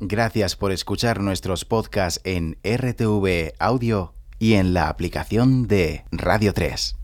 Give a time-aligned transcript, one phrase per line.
[0.00, 6.94] Gracias por escuchar nuestros podcasts en RTV Audio y en la aplicación de Radio 3.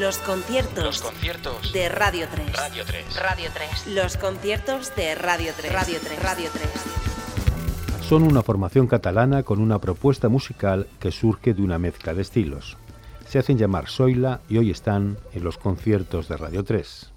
[0.00, 2.56] Los conciertos, Los conciertos de Radio 3.
[2.56, 3.16] Radio 3.
[3.20, 3.86] Radio 3.
[3.88, 5.72] Los conciertos de Radio 3.
[5.72, 6.22] Radio 3.
[6.22, 6.70] Radio 3.
[8.08, 12.78] Son una formación catalana con una propuesta musical que surge de una mezcla de estilos.
[13.28, 17.12] Se hacen llamar Soila y hoy están en los conciertos de Radio 3.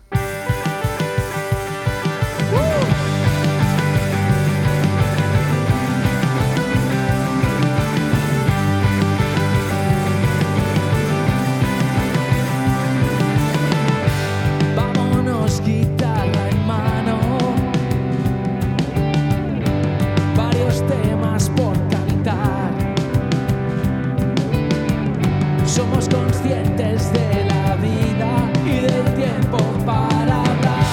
[25.71, 30.83] Somos conscientes de la vida y del tiempo para hablar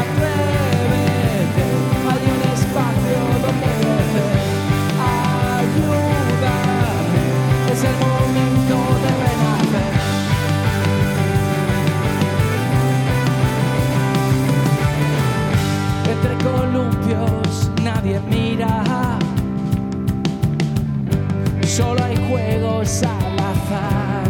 [0.00, 1.66] Atrévete,
[2.08, 4.32] hay un espacio donde crecer
[5.60, 6.56] Ayuda,
[7.70, 9.92] es el momento de renacer
[16.10, 18.72] Entre columpios nadie mira.
[21.66, 23.27] Solo hay juegos al
[23.68, 24.24] azar.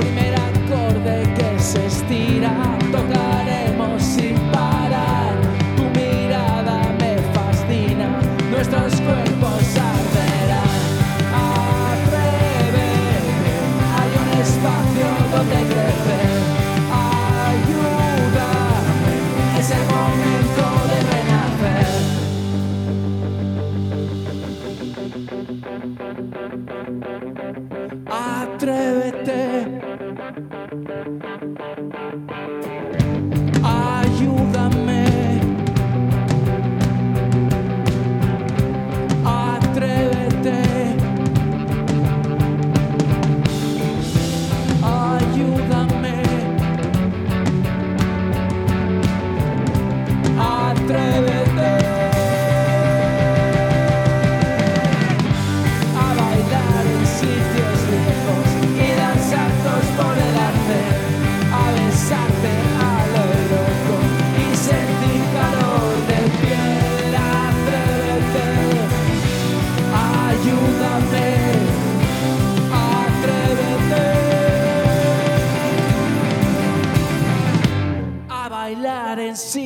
[0.00, 2.52] Primer acorde que se estira,
[2.90, 4.02] tocaremos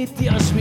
[0.02, 0.52] it, yes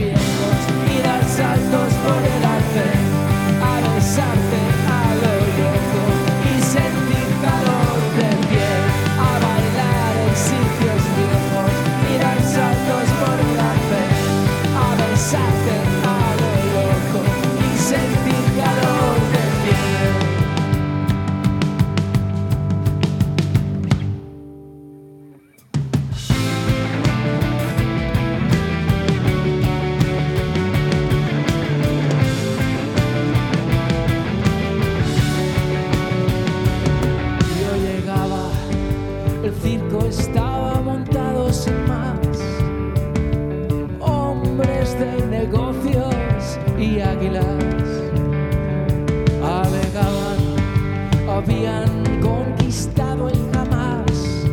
[51.42, 54.46] habían conquistado el jamás.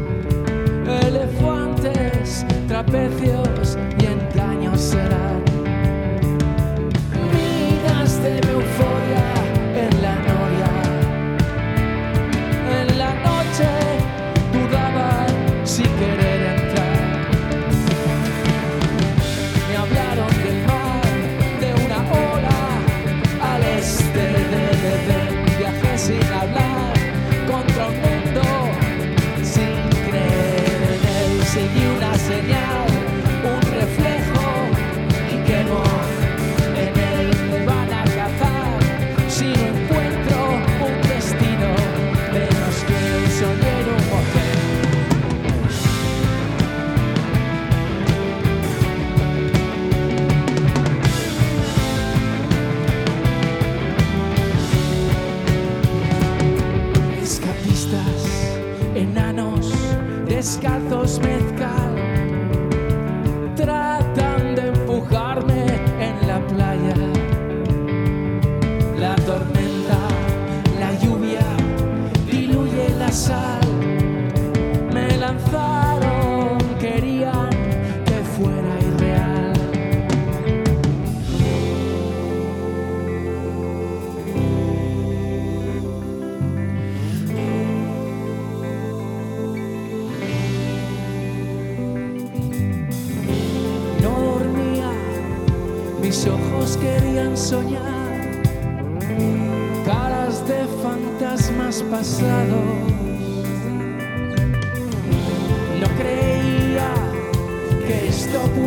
[1.05, 3.38] Elefantes, trapecios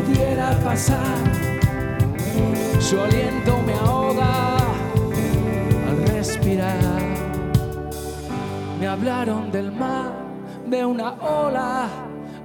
[0.04, 1.16] pudiera pasar.
[2.80, 4.56] Su aliento me ahoga
[5.88, 7.00] al respirar.
[8.80, 10.12] Me hablaron del mar,
[10.66, 11.88] de una ola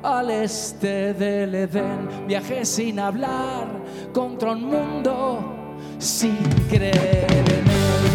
[0.03, 2.27] al este del Edén.
[2.27, 3.65] Viajé sin hablar
[4.13, 5.57] contra un mundo
[5.97, 6.37] sin
[6.69, 7.63] creer en él.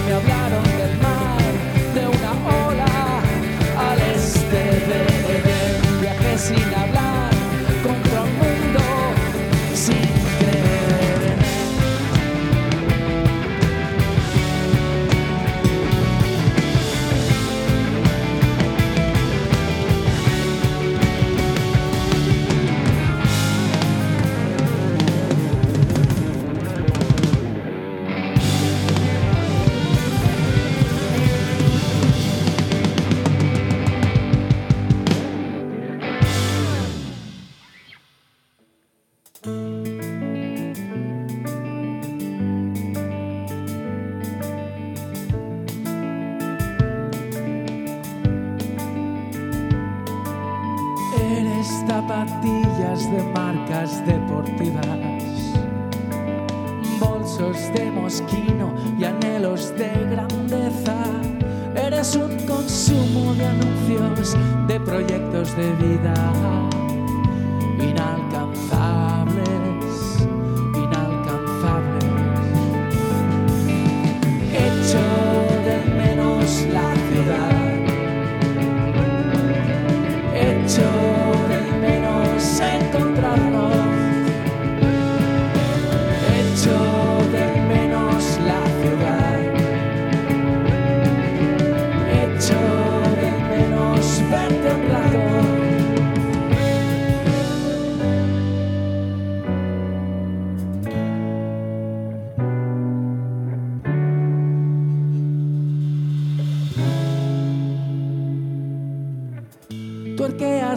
[0.07, 1.43] Me hablaron del mar,
[1.95, 2.33] de una
[2.67, 2.87] ola
[3.91, 6.01] al este del Edén.
[6.01, 6.92] Viajé sin hablar.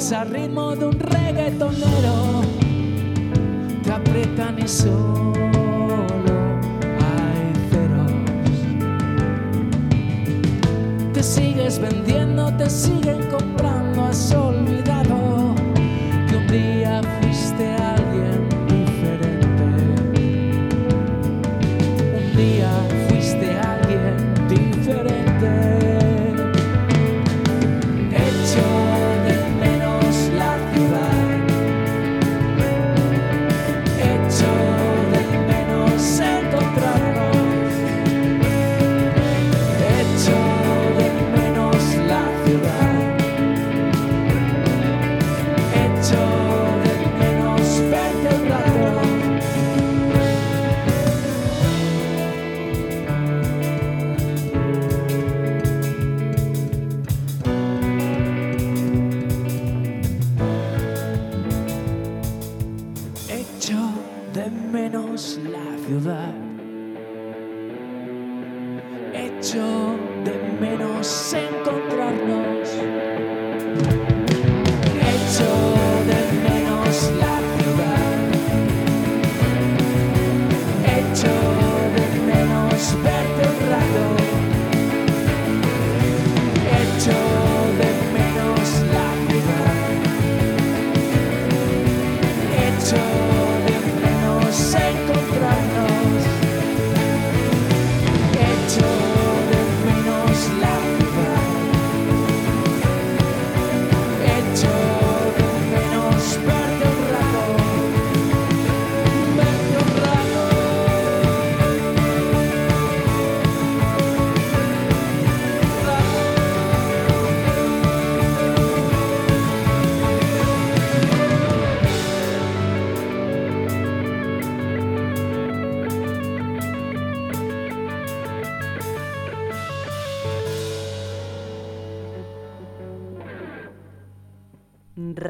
[0.06, 0.95] Sanremo d'un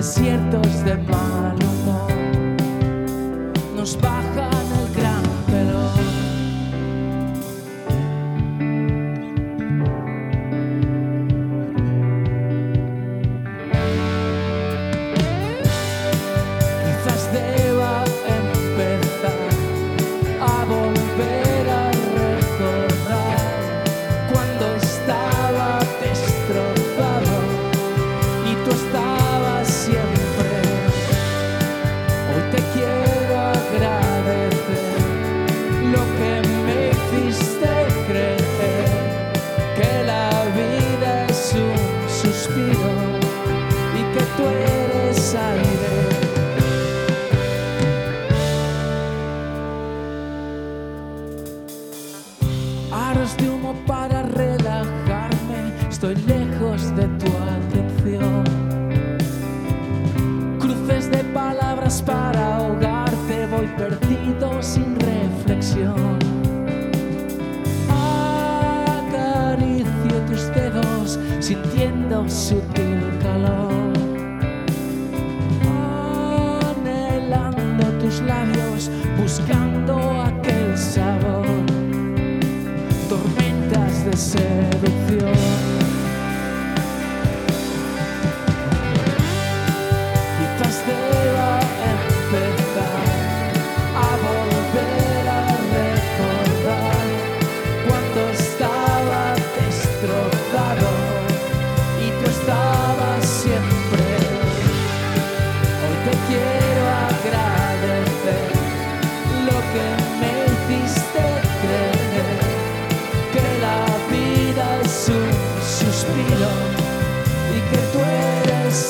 [0.00, 1.39] desiertos de mar.
[72.50, 73.92] sutil calor,
[76.66, 81.46] anhelando tus labios, buscando aquel sabor,
[83.08, 85.79] tormentas de seducción.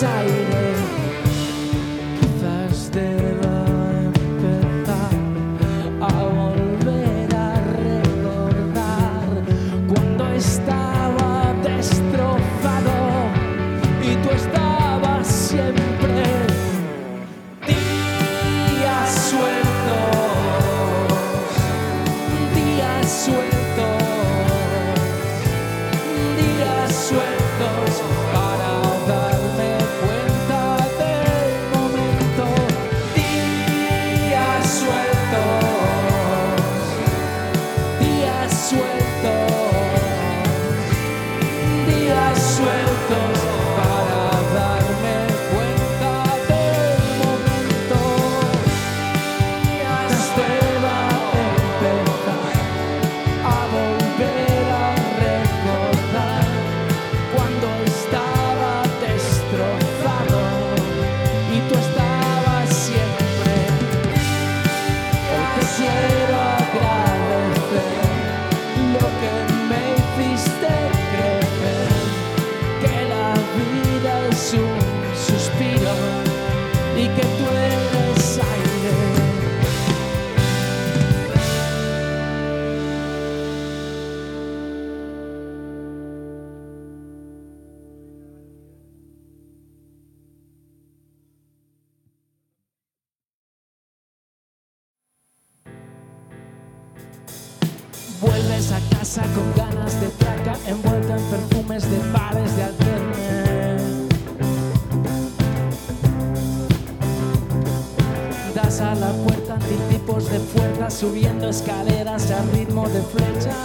[0.03, 0.70] excited.
[111.01, 113.57] subiendo escaleras al ritmo de flechas.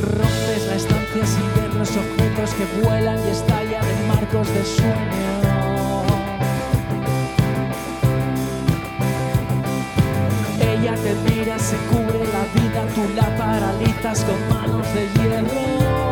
[0.00, 5.34] Rompes la estancia sin ver los objetos que vuelan y estallan en marcos de sueño.
[10.58, 16.03] Ella te mira, se cubre la vida, tú la paralizas con manos de hierro.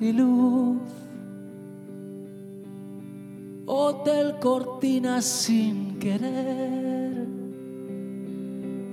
[0.00, 0.78] y luz.
[3.66, 7.26] Hotel cortina sin querer,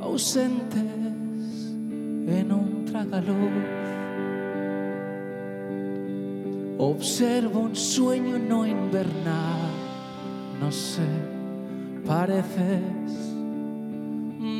[0.01, 0.81] ausentes
[2.27, 3.83] en un tragaluz.
[6.79, 9.71] Observo un sueño no invernal,
[10.59, 11.07] no sé,
[12.05, 13.33] pareces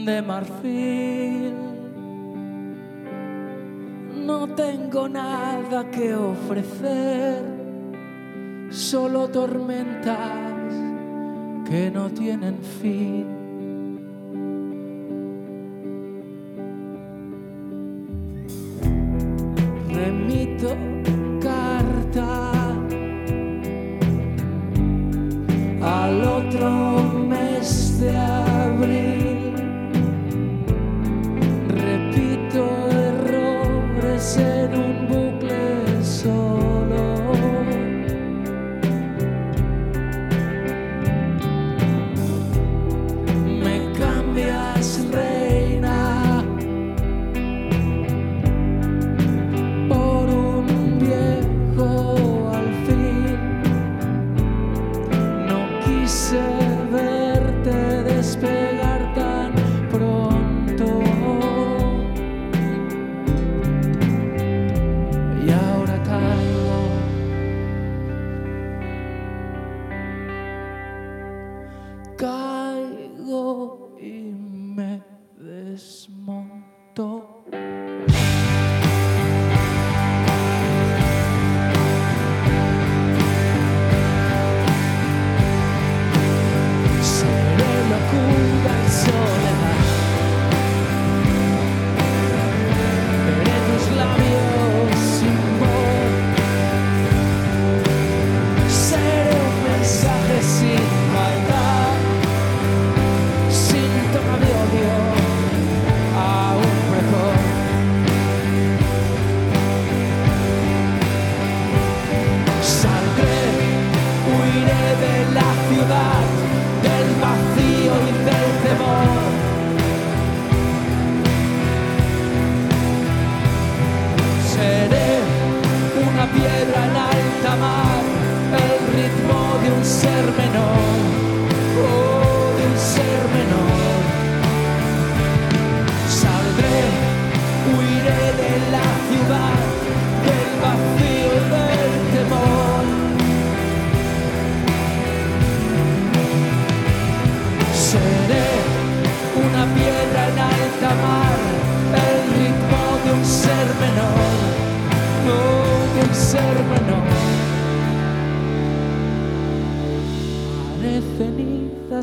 [0.05, 1.72] de marfil
[4.33, 7.43] no tengo nada que ofrecer,
[8.71, 10.73] solo tormentas
[11.69, 13.42] que no tienen fin.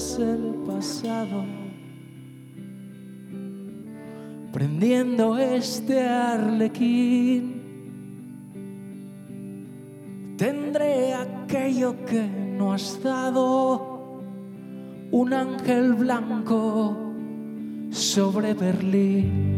[0.01, 1.45] el pasado,
[4.51, 7.61] prendiendo este arlequín.
[10.39, 14.23] Tendré aquello que no has dado,
[15.11, 16.97] un ángel blanco
[17.91, 19.50] sobre Berlín.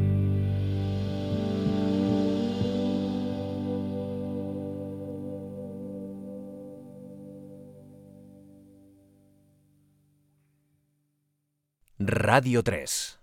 [12.12, 13.21] Radio 3.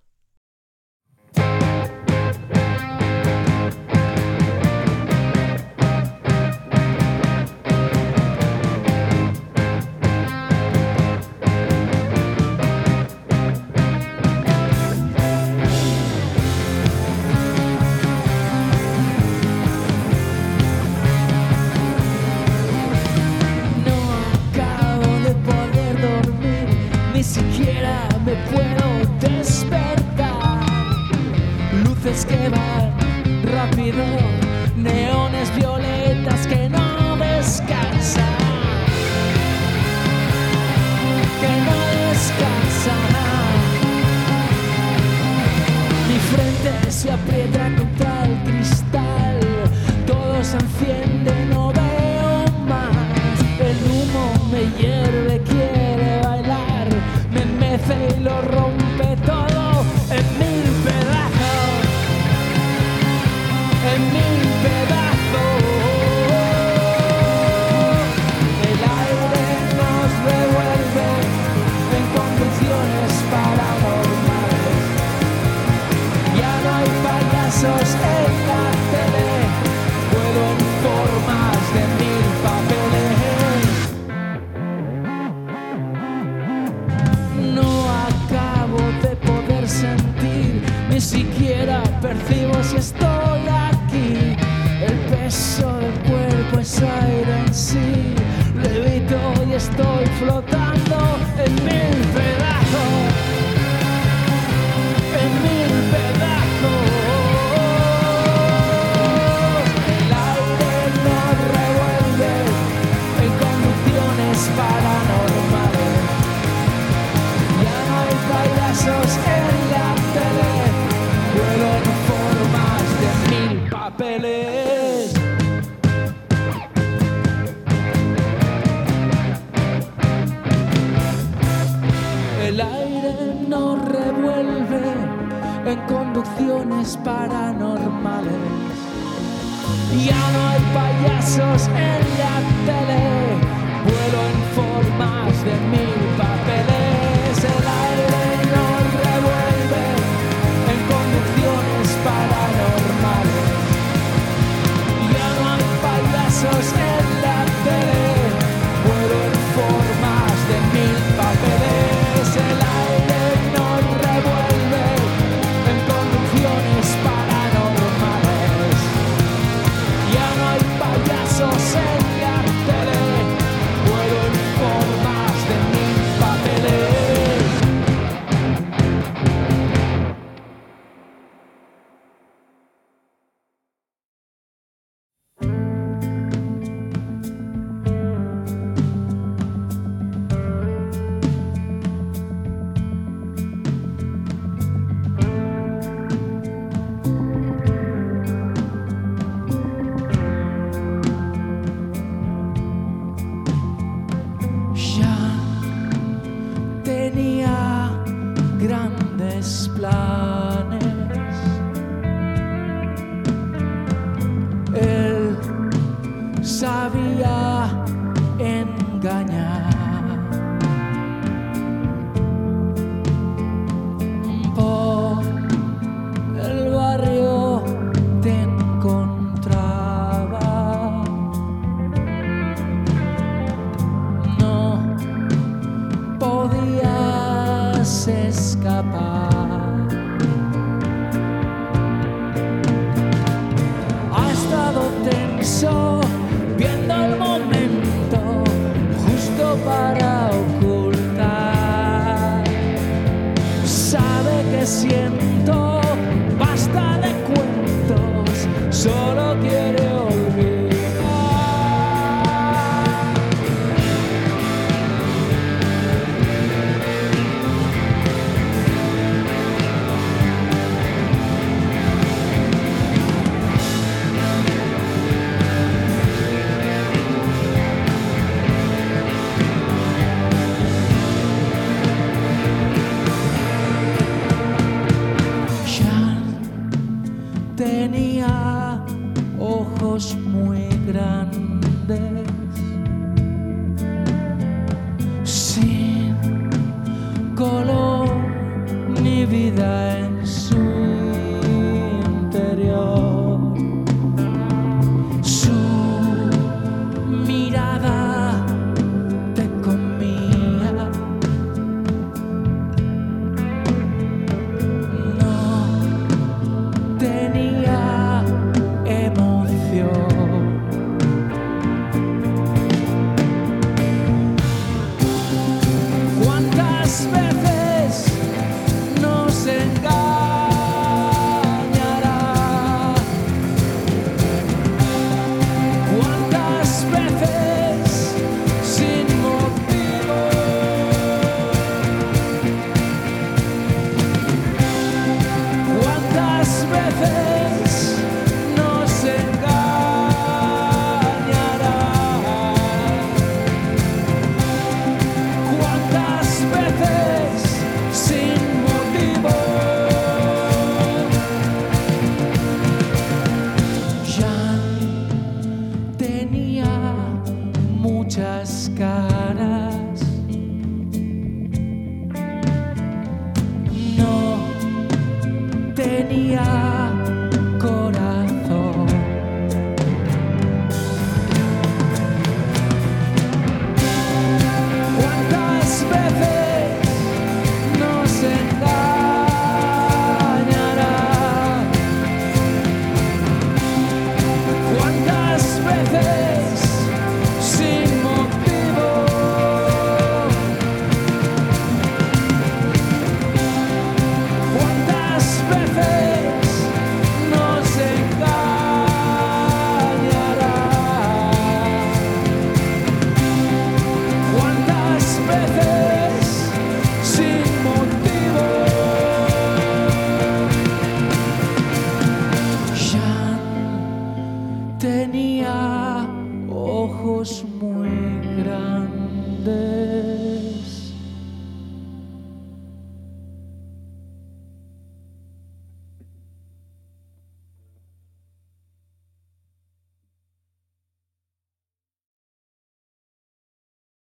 [171.40, 172.09] so sad